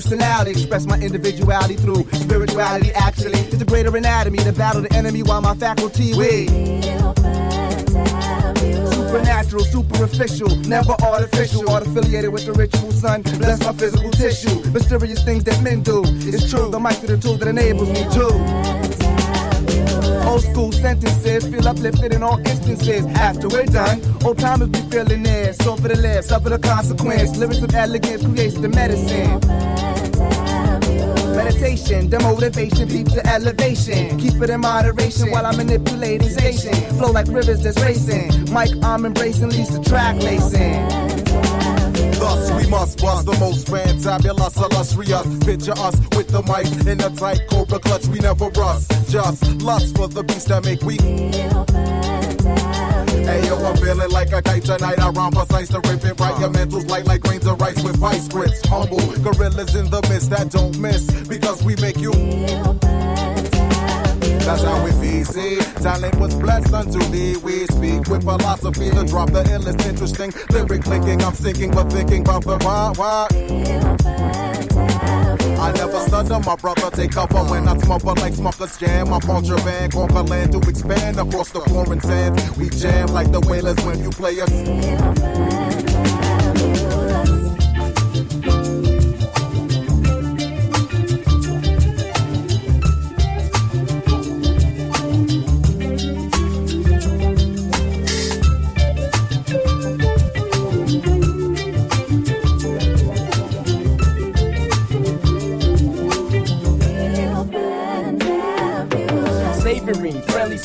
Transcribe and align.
Personality, 0.00 0.52
express 0.52 0.86
my 0.86 0.98
individuality 0.98 1.74
through 1.74 2.04
spirituality. 2.12 2.90
Actually, 2.92 3.38
it's 3.40 3.60
a 3.60 3.64
greater 3.64 3.94
anatomy 3.96 4.38
to 4.38 4.52
battle 4.52 4.82
the 4.82 4.92
enemy 4.94 5.22
while 5.22 5.42
my 5.42 5.54
faculty 5.54 6.14
we. 6.14 6.46
Supernatural, 8.92 9.64
superficial, 9.64 10.56
never 10.68 10.94
artificial, 11.02 11.68
art 11.68 11.86
affiliated 11.86 12.32
with 12.32 12.46
the 12.46 12.52
ritual, 12.52 12.92
son. 12.92 13.22
Bless 13.22 13.60
my 13.64 13.72
physical 13.72 14.10
tissue. 14.10 14.70
Mysterious 14.70 15.24
things 15.24 15.44
that 15.44 15.62
men 15.62 15.82
do. 15.82 16.02
It's 16.06 16.48
true, 16.50 16.70
the 16.70 16.78
mic 16.78 17.00
to 17.00 17.06
the 17.08 17.18
tool 17.18 17.36
that 17.36 17.48
enables 17.48 17.88
me 17.88 18.04
to. 18.04 18.99
Old 20.30 20.42
school 20.42 20.70
sentences 20.70 21.44
feel 21.48 21.66
uplifted 21.66 22.14
in 22.14 22.22
all 22.22 22.38
instances. 22.38 23.04
After 23.16 23.48
we're 23.48 23.66
done, 23.66 24.00
old 24.24 24.38
timers 24.38 24.68
be 24.68 24.78
feeling 24.82 25.26
it. 25.26 25.56
So 25.56 25.74
for 25.74 25.88
the 25.88 25.96
live, 25.96 26.24
suffer 26.24 26.50
the 26.50 26.58
consequence. 26.60 27.36
Lyrics 27.36 27.60
of 27.62 27.74
elegance 27.74 28.24
creates 28.24 28.54
the 28.54 28.68
medicine. 28.68 29.40
Meditation, 31.34 32.10
the 32.10 32.20
motivation, 32.20 32.88
keep 32.88 33.08
the 33.08 33.26
elevation. 33.26 34.18
Keep 34.20 34.40
it 34.40 34.50
in 34.50 34.60
moderation 34.60 35.32
while 35.32 35.46
I'm 35.46 35.56
manipulating 35.56 36.28
station. 36.28 36.74
Flow 36.96 37.10
like 37.10 37.26
rivers 37.26 37.64
that's 37.64 37.80
racing. 37.80 38.52
Mike, 38.52 38.70
I'm 38.84 39.04
embracing, 39.04 39.48
leads 39.48 39.76
to 39.76 39.82
track 39.82 40.14
lacing. 40.22 41.09
Thus, 42.30 42.50
we 42.52 42.70
must 42.70 43.02
bust 43.02 43.26
the 43.26 43.36
most 43.40 43.66
fantabulous, 43.66 44.56
illustrious. 44.56 45.44
Picture 45.44 45.76
us 45.82 45.98
with 46.14 46.28
the 46.28 46.42
mic 46.46 46.66
in 46.86 47.00
a 47.00 47.10
tight 47.16 47.40
cobra 47.50 47.80
clutch. 47.80 48.06
We 48.06 48.20
never 48.20 48.48
rust, 48.50 49.10
just 49.10 49.42
lust 49.62 49.96
for 49.96 50.06
the 50.06 50.22
beast 50.22 50.46
that 50.46 50.64
make 50.64 50.80
we. 50.82 50.96
Hey 53.26 53.46
yo, 53.46 53.56
I'm 53.56 53.76
feeling 53.78 54.10
like 54.10 54.32
a 54.32 54.42
kite 54.42 54.64
tonight. 54.64 55.00
I 55.00 55.10
rhyme 55.10 55.32
precise 55.32 55.70
to 55.70 55.80
rip 55.80 56.04
it 56.04 56.20
right. 56.20 56.38
Your 56.38 56.50
mental's 56.50 56.86
light 56.86 57.06
like 57.06 57.22
grains 57.22 57.46
of 57.46 57.60
rice 57.60 57.82
with 57.82 57.96
vice 57.96 58.28
grips. 58.28 58.64
Humble 58.64 59.00
gorillas 59.24 59.74
in 59.74 59.90
the 59.90 60.00
mist 60.08 60.30
that 60.30 60.50
don't 60.50 60.78
miss 60.78 61.10
because 61.26 61.64
we 61.64 61.74
make 61.76 61.98
you. 61.98 62.12
That's 64.50 64.64
how 64.64 64.84
we 64.84 64.90
be. 65.00 65.22
See, 65.22 65.58
talent 65.80 66.16
was 66.18 66.34
blessed 66.34 66.74
unto 66.74 66.98
thee. 67.10 67.36
We 67.36 67.66
speak 67.66 68.08
with 68.08 68.24
philosophy 68.24 68.90
to 68.90 69.04
drop 69.04 69.30
the 69.30 69.44
illest, 69.44 69.86
interesting 69.86 70.32
lyric 70.50 70.82
clinking. 70.82 71.22
I'm 71.22 71.34
sinking, 71.34 71.70
but 71.70 71.88
thinking 71.92 72.22
about 72.22 72.42
the 72.42 72.58
why, 72.58 72.92
why. 72.96 73.28
I 75.56 75.70
never 75.70 76.00
stutter, 76.00 76.40
my 76.40 76.56
brother 76.56 76.90
take 76.90 77.12
cover 77.12 77.44
when 77.44 77.68
I 77.68 77.78
smother 77.78 78.20
like 78.20 78.34
smokers 78.34 78.76
jam. 78.76 79.14
I'm 79.14 79.20
contraband, 79.20 79.92
conquer 79.92 80.22
land 80.22 80.50
to 80.50 80.58
expand 80.68 81.20
across 81.20 81.50
the 81.50 81.60
foreign 81.60 82.00
sands. 82.00 82.56
We 82.56 82.70
jam 82.70 83.06
like 83.10 83.30
the 83.30 83.38
whalers 83.42 83.78
when 83.84 84.02
you 84.02 84.10
play 84.10 84.40
us. 84.40 86.29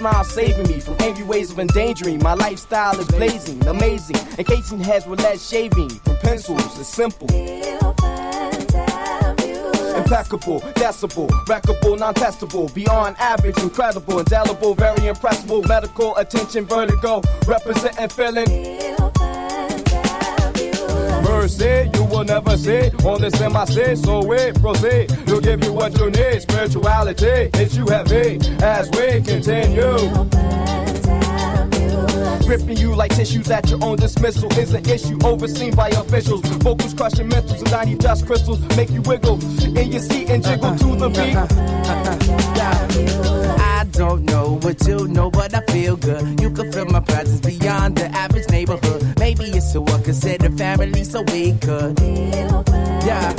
Smile 0.00 0.24
saving 0.24 0.68
me 0.68 0.80
from 0.80 0.96
angry 1.00 1.24
ways 1.24 1.50
of 1.50 1.58
endangering. 1.58 2.18
My 2.22 2.34
lifestyle 2.34 2.98
is 2.98 3.06
blazing, 3.08 3.66
amazing. 3.66 4.16
Encasing 4.38 4.80
heads 4.80 5.06
with 5.06 5.22
lead 5.22 5.40
shaving 5.40 5.90
from 5.90 6.16
pencils. 6.18 6.78
It's 6.78 6.88
simple. 6.88 7.28
Impeccable, 9.96 10.60
decibel, 10.74 11.28
wreckable, 11.46 11.98
non-testable, 11.98 12.72
beyond 12.74 13.16
average, 13.18 13.58
incredible, 13.58 14.18
indelible, 14.18 14.74
very 14.74 15.06
impressible, 15.06 15.62
medical 15.62 16.16
attention, 16.16 16.64
vertigo, 16.64 17.22
representing 17.46 18.08
feeling 18.08 18.89
mercy, 21.40 21.90
you 21.94 22.04
will 22.04 22.24
never 22.24 22.56
see. 22.56 22.90
On 23.04 23.20
this 23.20 23.34
say, 23.74 23.94
so 23.94 24.24
we 24.24 24.52
proceed. 24.52 25.10
We'll 25.26 25.40
give 25.40 25.64
you 25.64 25.72
what 25.72 25.98
you 25.98 26.10
need. 26.10 26.42
Spirituality 26.42 27.50
hits 27.56 27.76
you 27.76 27.86
have 27.88 28.08
heavy 28.08 28.38
as 28.62 28.90
we 28.90 29.22
continue. 29.22 29.96
Ripping 32.46 32.76
you 32.76 32.94
like 32.94 33.14
tissues 33.14 33.50
at 33.50 33.70
your 33.70 33.82
own 33.82 33.96
dismissal 33.96 34.52
is 34.58 34.74
an 34.74 34.86
issue 34.88 35.18
overseen 35.24 35.74
by 35.74 35.88
officials. 35.90 36.42
Vocals 36.42 36.94
crushing 36.94 37.30
mentals 37.30 37.58
and 37.58 37.68
tiny 37.68 37.94
dust 37.94 38.26
crystals 38.26 38.60
make 38.76 38.90
you 38.90 39.02
wiggle 39.02 39.38
in 39.64 39.92
your 39.92 40.02
seat 40.02 40.28
and 40.28 40.44
jiggle 40.44 40.76
to 40.76 40.96
the 40.96 41.08
beat. 41.08 41.36
I 42.60 43.59
don't 44.00 44.24
know 44.24 44.58
what 44.62 44.80
you 44.86 45.06
know, 45.08 45.30
but 45.30 45.52
I 45.52 45.60
feel 45.70 45.94
good. 45.94 46.40
You 46.40 46.48
can 46.48 46.72
feel 46.72 46.86
my 46.86 47.00
presence 47.00 47.40
beyond 47.40 47.96
the 47.96 48.06
average 48.06 48.48
neighborhood. 48.48 49.02
Maybe 49.18 49.44
it's 49.44 49.74
a 49.74 49.80
one 49.82 50.02
considered 50.02 50.56
family, 50.56 51.04
so 51.04 51.20
we 51.20 51.52
could. 51.58 52.00
Yeah. 53.04 53.34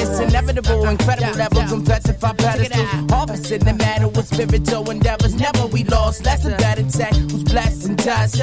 It's 0.00 0.18
inevitable, 0.18 0.84
incredible 0.88 1.38
levels, 1.38 1.70
and 1.70 1.84
blessed 1.84 2.18
by 2.20 2.32
pedestals. 2.32 3.10
Harvesting 3.12 3.60
the 3.60 3.74
matter 3.74 4.08
with 4.08 4.26
spiritual 4.26 4.90
endeavors. 4.90 5.36
Never 5.36 5.68
we 5.68 5.84
lost, 5.84 6.24
lesson 6.24 6.56
that 6.58 6.80
intact. 6.80 7.14
Who's 7.14 7.44
blessed 7.44 7.86
and 7.86 7.96
touched? 7.96 8.40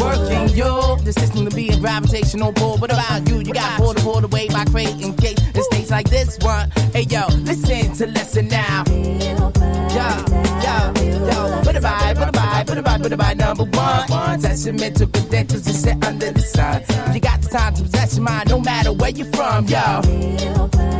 Working 0.00 0.48
you, 0.54 0.70
the 1.02 1.12
system 1.18 1.48
to 1.48 1.56
be 1.56 1.70
a 1.70 1.76
gravitational 1.80 2.52
pull. 2.52 2.78
What 2.78 2.92
about 2.92 3.28
you? 3.28 3.40
You 3.40 3.52
got 3.52 3.78
pulled 3.78 3.96
pulled 3.96 4.22
away 4.22 4.46
by 4.46 4.64
creating 4.66 5.16
case 5.16 5.40
in 5.56 5.62
states 5.84 5.90
like 5.90 6.08
this 6.10 6.38
one. 6.40 6.70
Hey 6.92 7.02
yo, 7.02 7.26
listen 7.44 7.92
to 7.94 8.06
lesson 8.06 8.48
now. 8.48 8.84
Yo, 8.88 10.08
yo, 10.64 10.76
yo, 11.26 11.62
put 11.62 11.76
a 11.76 11.80
vibe, 11.80 12.16
put 12.16 12.28
a 12.28 12.32
vibe, 12.32 12.66
put 12.66 12.78
a 12.78 12.82
vibe, 12.82 13.02
put 13.02 13.12
a 13.12 13.16
vibe 13.16 13.36
number 13.36 13.64
one. 13.64 14.08
One 14.08 14.40
your 14.64 14.74
mental 14.74 15.06
credentials 15.08 15.62
to 15.64 15.74
sit 15.74 16.04
under 16.04 16.32
the 16.32 16.40
sun. 16.40 16.82
You 17.14 17.20
got 17.20 17.42
the 17.42 17.48
time 17.48 17.74
to 17.74 17.82
possess 17.82 18.16
your 18.16 18.24
mind, 18.24 18.50
no 18.50 18.60
matter 18.60 18.92
where 18.92 19.10
you're 19.10 19.30
from, 19.32 19.66
yo. 19.66 20.93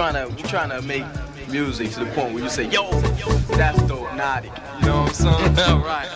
Trying 0.00 0.14
to 0.14 0.34
we 0.34 0.42
trying 0.48 0.70
to 0.70 0.80
make 0.80 1.04
music 1.50 1.90
to 1.90 2.00
the 2.00 2.10
point 2.12 2.32
where 2.32 2.42
you 2.42 2.48
say, 2.48 2.64
yo, 2.70 2.90
that's 3.50 3.78
Dopenotic. 3.80 4.44
You 4.80 4.86
know 4.86 5.02
what 5.02 5.26
I'm 5.26 5.54
saying? 5.54 5.82
right. 5.82 6.08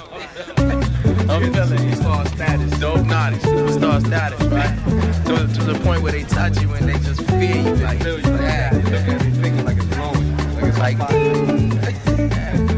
I'm 1.28 1.52
feeling 1.52 1.88
it. 1.90 1.96
Star 1.96 2.25
status, 2.28 2.72
Dopenotic, 2.78 3.40
superstar 3.40 4.00
status, 4.06 4.42
right? 4.46 4.75
To, 5.26 5.52
to 5.52 5.64
the 5.70 5.78
point 5.81 6.02
where 6.02 6.12
they 6.12 6.22
touch 6.22 6.62
you 6.62 6.72
and 6.72 6.88
they 6.88 6.98
just 7.00 7.20
feel 7.28 7.56
you 7.56 7.75
like, 7.75 8.02
yeah. 8.02 8.70
Look 8.84 8.94
at 8.94 9.26
it, 9.26 9.32
thinking 9.34 9.66
like 9.66 9.76
it's 9.76 9.86
glowing. 9.88 10.34
Like 10.54 10.64
it's 10.64 10.78
like, 10.78 12.70